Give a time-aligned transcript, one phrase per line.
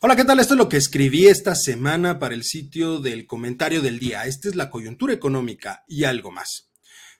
[0.00, 0.38] Hola, ¿qué tal?
[0.38, 4.26] Esto es lo que escribí esta semana para el sitio del comentario del día.
[4.26, 6.70] Esta es la coyuntura económica y algo más.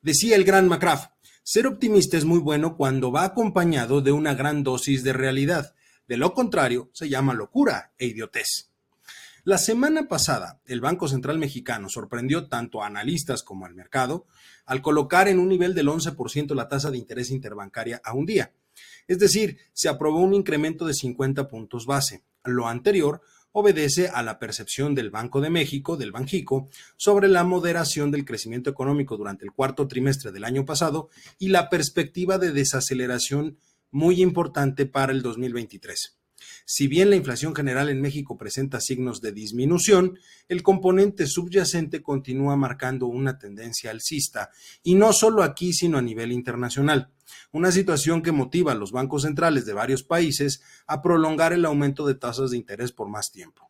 [0.00, 1.10] Decía el gran McCraft,
[1.42, 5.74] ser optimista es muy bueno cuando va acompañado de una gran dosis de realidad.
[6.06, 8.70] De lo contrario, se llama locura e idiotez.
[9.42, 14.28] La semana pasada, el Banco Central Mexicano sorprendió tanto a analistas como al mercado
[14.66, 18.52] al colocar en un nivel del 11% la tasa de interés interbancaria a un día.
[19.08, 22.22] Es decir, se aprobó un incremento de 50 puntos base.
[22.48, 23.20] Lo anterior
[23.52, 28.70] obedece a la percepción del Banco de México, del Banjico, sobre la moderación del crecimiento
[28.70, 33.58] económico durante el cuarto trimestre del año pasado y la perspectiva de desaceleración
[33.90, 36.17] muy importante para el 2023.
[36.70, 40.18] Si bien la inflación general en México presenta signos de disminución,
[40.48, 44.50] el componente subyacente continúa marcando una tendencia alcista,
[44.82, 47.08] y no solo aquí, sino a nivel internacional.
[47.52, 52.06] Una situación que motiva a los bancos centrales de varios países a prolongar el aumento
[52.06, 53.67] de tasas de interés por más tiempo.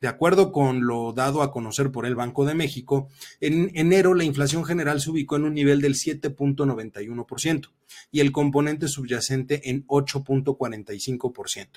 [0.00, 3.08] De acuerdo con lo dado a conocer por el Banco de México,
[3.40, 7.70] en enero la inflación general se ubicó en un nivel del 7.91%
[8.10, 11.68] y el componente subyacente en 8.45%.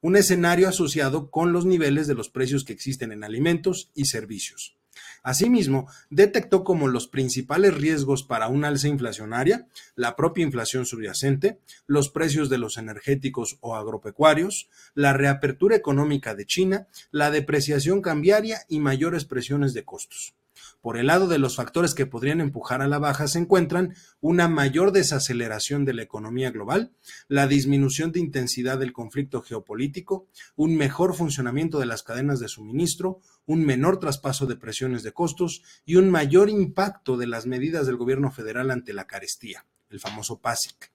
[0.00, 4.76] Un escenario asociado con los niveles de los precios que existen en alimentos y servicios.
[5.22, 12.10] Asimismo, detectó como los principales riesgos para un alza inflacionaria la propia inflación subyacente, los
[12.10, 18.80] precios de los energéticos o agropecuarios, la reapertura económica de China, la depreciación cambiaria y
[18.80, 20.34] mayores presiones de costos.
[20.80, 24.48] Por el lado de los factores que podrían empujar a la baja se encuentran una
[24.48, 26.92] mayor desaceleración de la economía global,
[27.28, 33.20] la disminución de intensidad del conflicto geopolítico, un mejor funcionamiento de las cadenas de suministro,
[33.46, 37.96] un menor traspaso de presiones de costos y un mayor impacto de las medidas del
[37.96, 40.92] gobierno federal ante la carestía, el famoso PASIC.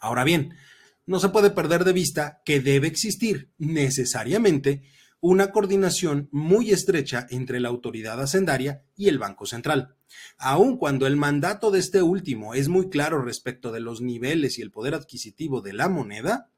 [0.00, 0.54] Ahora bien,
[1.06, 4.82] no se puede perder de vista que debe existir necesariamente
[5.20, 9.96] una coordinación muy estrecha entre la autoridad hacendaria y el Banco Central.
[10.36, 14.62] Aun cuando el mandato de este último es muy claro respecto de los niveles y
[14.62, 16.50] el poder adquisitivo de la moneda,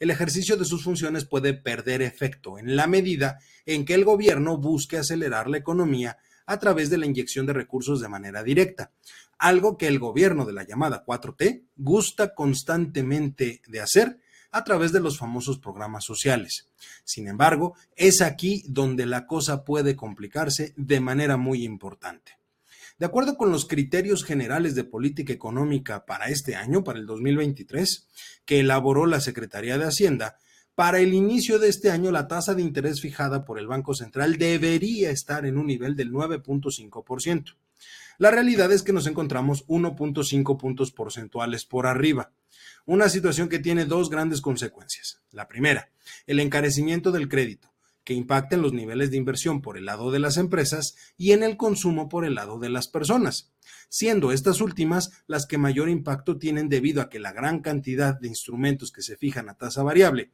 [0.00, 4.58] el ejercicio de sus funciones puede perder efecto en la medida en que el gobierno
[4.58, 8.90] busque acelerar la economía a través de la inyección de recursos de manera directa,
[9.38, 14.18] algo que el gobierno de la llamada 4T gusta constantemente de hacer
[14.52, 16.68] a través de los famosos programas sociales.
[17.04, 22.38] Sin embargo, es aquí donde la cosa puede complicarse de manera muy importante.
[22.98, 28.06] De acuerdo con los criterios generales de política económica para este año, para el 2023,
[28.44, 30.36] que elaboró la Secretaría de Hacienda,
[30.74, 34.36] para el inicio de este año la tasa de interés fijada por el Banco Central
[34.38, 37.56] debería estar en un nivel del 9.5%.
[38.22, 42.30] La realidad es que nos encontramos 1.5 puntos porcentuales por arriba.
[42.86, 45.20] Una situación que tiene dos grandes consecuencias.
[45.32, 45.90] La primera,
[46.28, 47.74] el encarecimiento del crédito,
[48.04, 51.42] que impacta en los niveles de inversión por el lado de las empresas y en
[51.42, 53.50] el consumo por el lado de las personas,
[53.88, 58.28] siendo estas últimas las que mayor impacto tienen debido a que la gran cantidad de
[58.28, 60.30] instrumentos que se fijan a tasa variable,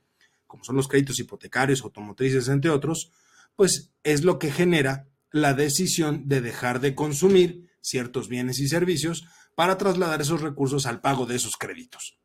[0.47, 3.13] como son los créditos hipotecarios, automotrices, entre otros,
[3.57, 9.27] pues es lo que genera la decisión de dejar de consumir ciertos bienes y servicios
[9.55, 12.19] para trasladar esos recursos al pago de esos créditos.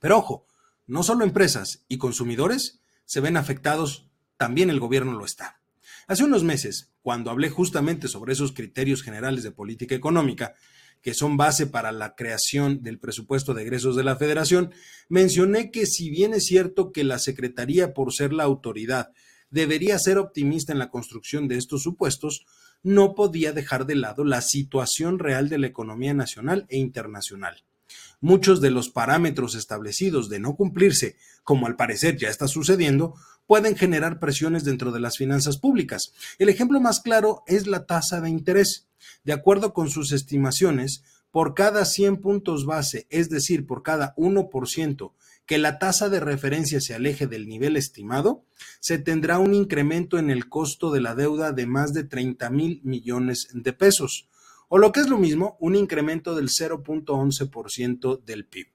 [0.00, 0.46] Pero ojo,
[0.86, 5.60] no solo empresas y consumidores se ven afectados, también el gobierno lo está.
[6.06, 10.54] Hace unos meses, cuando hablé justamente sobre esos criterios generales de política económica,
[11.02, 14.72] que son base para la creación del presupuesto de egresos de la Federación,
[15.08, 19.10] mencioné que si bien es cierto que la Secretaría, por ser la autoridad,
[19.50, 22.46] debería ser optimista en la construcción de estos supuestos,
[22.82, 27.62] no podía dejar de lado la situación real de la economía nacional e internacional
[28.20, 33.14] muchos de los parámetros establecidos de no cumplirse, como al parecer ya está sucediendo,
[33.46, 36.12] pueden generar presiones dentro de las finanzas públicas.
[36.38, 38.86] El ejemplo más claro es la tasa de interés.
[39.24, 45.12] De acuerdo con sus estimaciones, por cada 100 puntos base, es decir, por cada 1%
[45.46, 48.44] que la tasa de referencia se aleje del nivel estimado,
[48.80, 52.80] se tendrá un incremento en el costo de la deuda de más de 30 mil
[52.84, 54.28] millones de pesos
[54.68, 58.68] o lo que es lo mismo, un incremento del 0.11% del PIB.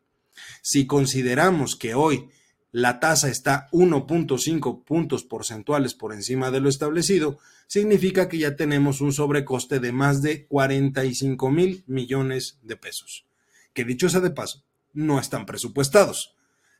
[0.62, 2.30] Si consideramos que hoy
[2.74, 7.38] la tasa está 1.5 puntos porcentuales por encima de lo establecido,
[7.68, 13.28] significa que ya tenemos un sobrecoste de más de 45 mil millones de pesos,
[13.74, 16.36] que dicho sea de paso, no están presupuestados,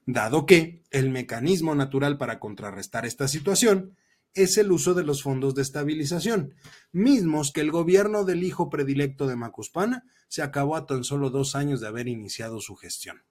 [0.07, 3.95] dado que el mecanismo natural para contrarrestar esta situación
[4.34, 6.56] es el uso de los fondos de estabilización,
[6.92, 11.56] mismos que el gobierno del hijo predilecto de Macuspana se acabó a tan solo dos
[11.56, 13.22] años de haber iniciado su gestión.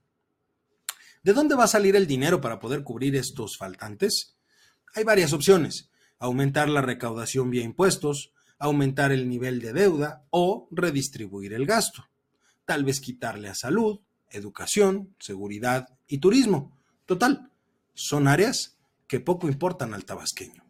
[1.22, 4.36] ¿De dónde va a salir el dinero para poder cubrir estos faltantes?
[4.94, 5.88] Hay varias opciones.
[6.18, 12.04] Aumentar la recaudación vía impuestos, aumentar el nivel de deuda o redistribuir el gasto.
[12.64, 16.76] Tal vez quitarle a salud, educación, seguridad y turismo.
[17.06, 17.50] Total,
[17.94, 20.64] son áreas que poco importan al tabasqueño.